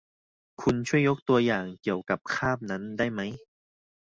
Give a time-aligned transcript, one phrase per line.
[0.61, 3.21] คุณช่วยยกตัวอย่างเกี่ยวกับคาบนั้นได้ไหม